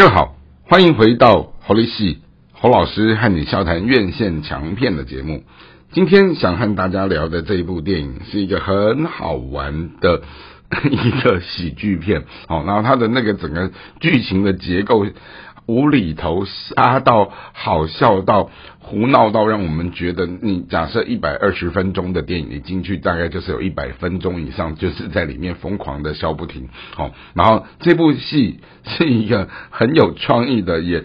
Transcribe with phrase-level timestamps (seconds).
[0.00, 2.22] 各位好，欢迎回到侯立系
[2.52, 5.44] 侯老师和你笑谈院线强片的节目。
[5.92, 10.22] 今天想和大家聊的这一部电影是一个很好玩的
[10.90, 15.04] 一个喜剧片，好，然后它的那个整个剧情的结构。
[15.70, 18.50] 无厘头、瞎到好笑到
[18.80, 26.68] 胡闹到，让我们觉得你假设一百二十分钟的电影，你进去大概就是有一百分钟以上，就是在里面疯狂的笑不停。
[26.96, 31.04] 好，然后这部戏是一个很有创意的，也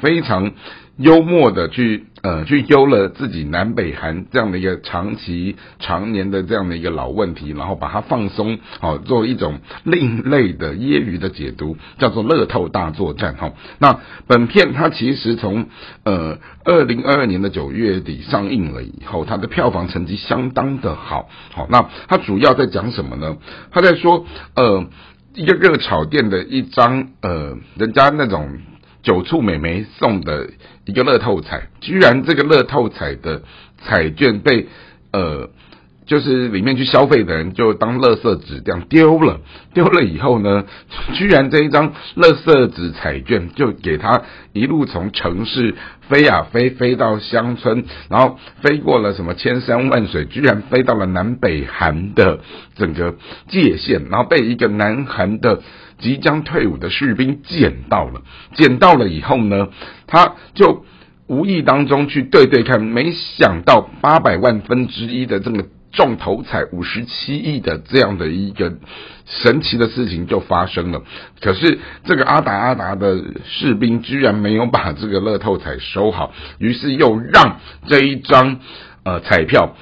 [0.00, 0.52] 非常。
[0.96, 13.52] 幽默的去呃去忧了自己南北韩这样的一个长期常年的这样的一个老问题，然后把它放松，好做一种另类的业余的解读，叫做乐透大作战哈。
[13.78, 15.66] 那本片它其实从
[16.04, 21.28] 呃二零二二年的九月底上映了以后，它的票房成绩相当的好。
[21.52, 23.36] 好，那它主要在讲什么呢？
[23.70, 24.24] 他在说
[24.56, 24.86] 呃
[25.34, 28.48] 一个热炒店的一张呃人家那种。
[29.04, 30.50] 九处美眉送的
[30.86, 33.42] 一个乐透彩，居然这个乐透彩的
[33.78, 34.66] 彩券被
[35.12, 35.50] 呃，
[36.06, 39.40] 就是里面去消费的人就当垃圾纸这样丢了，
[39.72, 40.64] 丢了以后呢，
[41.14, 45.74] 居然这一张垃圾纸彩券就给他一路从城市
[46.08, 52.40] 飞啊飞，飞到乡村，然后飞过了什么千山万水，居然飞到了南北韩的
[52.76, 53.16] 整个
[53.48, 55.60] 界限，然后被一个南韩的。
[55.96, 58.22] 即将退伍的士兵捡到了，
[58.56, 59.68] 捡到了以后呢，
[60.08, 60.84] 他就
[61.28, 68.74] 无意当中去对对看，没想到八百万分之一的这个中头彩五十七亿的这样的一个
[69.26, 71.02] 神奇的事情就发生了。
[71.40, 78.60] 可是这个阿达阿达的士兵居然没有把这个乐透彩收好，于是又让这一张
[79.04, 79.74] 呃彩票。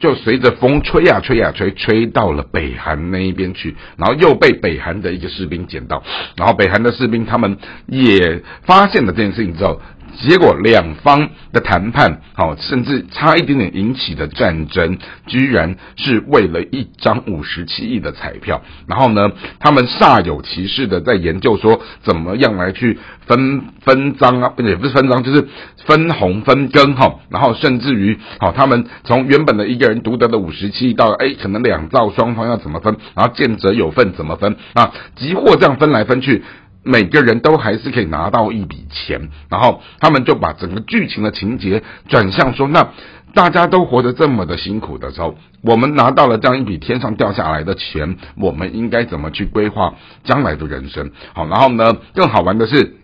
[0.00, 6.02] 就随着风吹呀吹呀吹，吹到了北韩那一边去，然后又被北韩的一个士兵捡到，
[6.36, 7.56] 然后北韩的士兵他们
[7.86, 9.80] 也发现了这件事情之后。
[10.16, 18.62] 结果两方的谈判，好，甚至差一点点引起的战争，居然是为了一张五十七亿的彩票。
[18.86, 24.48] 然后呢，他们煞有其事的在研究说，怎么样来去分分赃啊？
[24.48, 25.48] 不也不是分赃，就是
[25.84, 27.20] 分红分羹哈。
[27.28, 32.96] 然后甚至于，好，他们从原本的一个人独得的五十七亿，到哎，可能两造双方要怎么分？
[33.14, 34.92] 然后见者有份怎么分啊？
[35.16, 36.42] 集货这样分来分去。
[36.84, 42.90] 每个人都还是可以拿到一笔钱，然后他们就把整个剧情的情节转向说：那
[43.34, 51.10] 大家都活得这么的辛苦的时候，我们拿到了这样一笔天上掉下来的钱，我们应该怎么去规划将来的人生？
[51.32, 52.96] 好，然后呢，更好玩的是，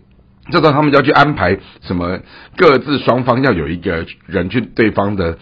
[0.51, 2.19] 这时候他们就要去安排什么，
[2.55, 5.37] 各自双方要有一个人去对方的。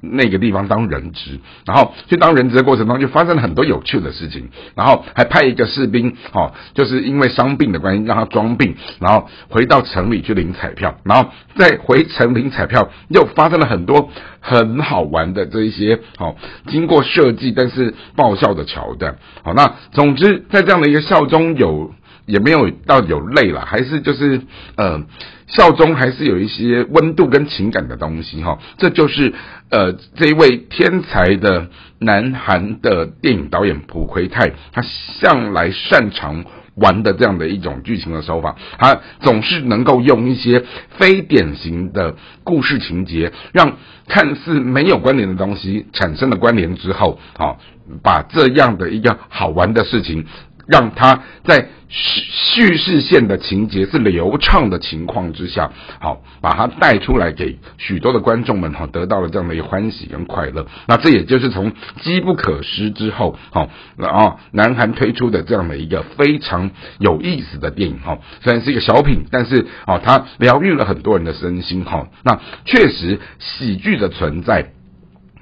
[0.00, 16.36] 那个地方当人质，然后去当人质的过程中就发生了很多有趣的事情，然后还派一个士兵，哦，就是因为伤病的关系让他装病，然后回到城里去领彩票，然后再回城领彩票，又发生了很多很好玩的这一些，好，
[16.68, 21.92] 经过设计但是爆笑的桥段，好，那总之在这样的一个笑中有。
[22.26, 24.40] 也没有到有泪了，还是就是
[24.76, 25.00] 呃，
[25.46, 28.58] 笑中还是有一些温度跟情感的东西哈。
[28.78, 29.32] 这就是
[29.70, 31.68] 呃这一位天才的
[32.00, 36.44] 南韩的电影导演朴奎泰，他向来擅长
[36.74, 40.64] 玩的这样的一种剧情的手法，他总是能够用一些
[40.98, 43.78] 非典型的故事情节，让
[44.08, 47.58] 看似没有关联的东西产生了关联之后，好
[48.02, 50.26] 把这样的一个好玩的事情。
[50.66, 52.20] 让他在叙
[52.56, 60.66] 叙事线的情节是流畅的情况之下，好把它带出来给许多的观众们哈，得到了这样的一个欢喜跟快乐。
[60.88, 61.72] 那这也就是从
[62.02, 63.68] 机不可失之后，好
[63.98, 72.08] 啊，南韩推出的这样的一个非常有意思的电影哈，虽然是一个小品，但是啊，它疗愈了很多人的身心哈。
[72.24, 74.72] 那确实喜剧的存在。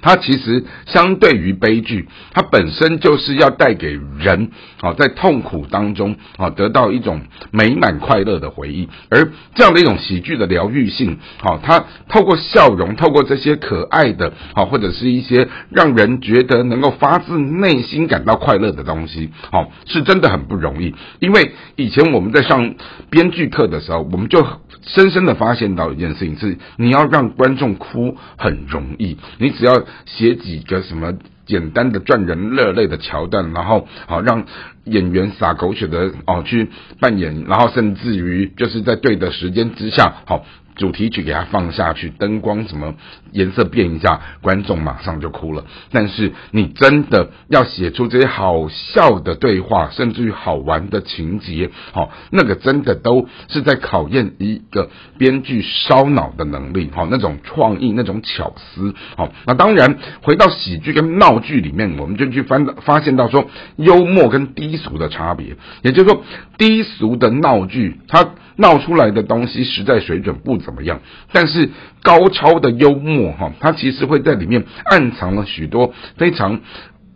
[0.05, 8.87] 它其实相对于悲剧，它本身就是要带给人啊，在痛苦当中啊，得到一种美满快乐的回忆。
[9.09, 20.93] 而这样的一种喜剧的疗愈性，好，它透过笑容，透过这些可爱的，好，或者是一些让人觉得能够发自内心感到快乐的东西，好，是真的很不容易。
[21.17, 22.75] 因为以前我们在上
[23.09, 24.45] 编剧课的时候，我们就
[24.81, 29.85] 深深的发现到一件事情是，你要让观众哭很容易，你只要。
[30.05, 31.13] 写几个什么
[31.45, 34.45] 简单的赚人热泪的桥段，然后好让
[34.85, 40.45] 演员撒狗血的哦去扮演，然后甚至于就是在对的时间之下，好
[40.75, 42.95] 主题曲给它放下去，灯光什么
[43.31, 45.63] 颜色变一下，观众马上就哭了。
[45.93, 59.31] 但是你真的要写出这些好笑的对话，甚至于好玩的情节，好，那个真的都是在考验一个编剧烧脑的能力，好，那种创意，那种巧思，好。
[59.47, 66.23] 那当然，回到喜剧跟闹剧里面，我们就去翻发现到说，幽默跟低俗的差别，也就是说，
[66.57, 71.01] 低俗的闹剧，它闹出来的东西实在水准不怎么样，
[71.31, 71.69] 但是
[72.01, 76.61] 高超的幽默，哈，它其实会在里面暗藏了许多非常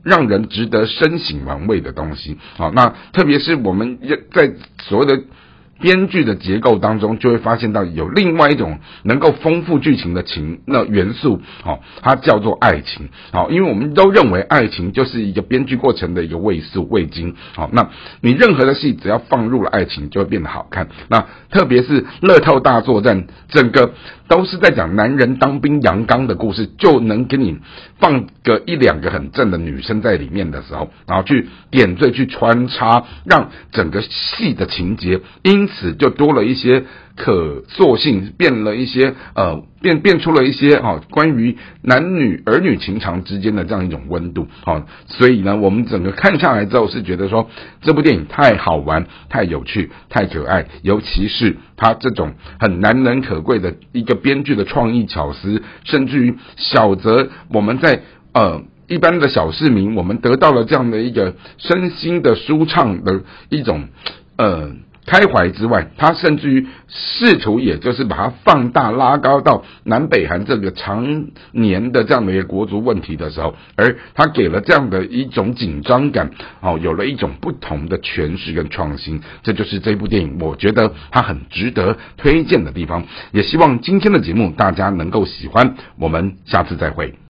[0.04, 4.00] 让人值得深省玩味的东西，好，那特别是我们
[4.34, 4.52] 在
[4.82, 5.24] 所谓的。
[5.80, 17.90] 编剧的结构当中，就会发现到有另外一种能够丰富剧情的情那元素，哦，它叫做爱情，好，因为我们都认为爱情就是一个编剧过程的一个味素味精，好，那
[18.22, 20.90] 你任何的戏只要放入了爱情，就会变得好看。
[21.08, 23.94] 那特别是乐透大作战，整个
[24.30, 27.58] 都是在讲男人当兵阳刚的故事，就能给你
[27.98, 35.68] 放个一两个很正的女生在里面的时候，然后去点缀去穿插，让整个戏的情节因。
[35.68, 36.84] 此就多了一些
[37.19, 44.86] 可塑性，变了一些呃，变变出了一些哈，关于男女儿女情长之间的这样一种温度哈。
[45.06, 47.50] 所以呢，我们整个看下来之后是觉得说，
[47.81, 58.01] 这部电影太好玩、太有趣、太可爱，尤其是他这种很难能可贵的一个编剧的创意巧思，甚至于小泽我们在
[58.33, 63.89] 呃一般的小市民，我们得到了这样的一个身心的舒畅的一种
[64.38, 64.71] 呃。
[65.10, 76.30] 开怀之外，他甚至于试图，也就是把它放大、拉高到南北韩这个常年的这样的一个国足问题的时候，而他给了这样的一种紧张感，
[76.62, 83.04] 哦，有了一种不同的诠释跟创新，这就是这部电影，我觉得它很值得推荐的地方。
[83.32, 87.29] 也希望今天的节目大家能够喜欢，我们下次再会。